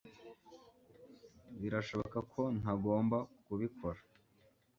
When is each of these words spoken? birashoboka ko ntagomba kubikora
birashoboka 1.59 2.19
ko 2.31 2.41
ntagomba 2.59 3.17
kubikora 3.45 3.99